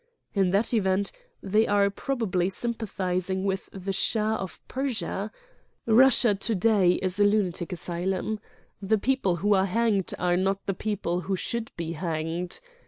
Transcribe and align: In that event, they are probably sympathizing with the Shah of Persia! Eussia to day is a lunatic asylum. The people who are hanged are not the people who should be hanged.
In 0.33 0.49
that 0.49 0.73
event, 0.73 1.11
they 1.43 1.67
are 1.67 1.91
probably 1.91 2.49
sympathizing 2.49 3.43
with 3.45 3.69
the 3.71 3.93
Shah 3.93 4.33
of 4.37 4.59
Persia! 4.67 5.31
Eussia 5.87 6.39
to 6.39 6.55
day 6.55 6.93
is 6.93 7.19
a 7.19 7.23
lunatic 7.23 7.71
asylum. 7.71 8.39
The 8.81 8.97
people 8.97 9.35
who 9.35 9.53
are 9.53 9.67
hanged 9.67 10.11
are 10.17 10.37
not 10.37 10.65
the 10.65 10.73
people 10.73 11.21
who 11.21 11.35
should 11.35 11.71
be 11.77 11.91
hanged. 11.91 12.61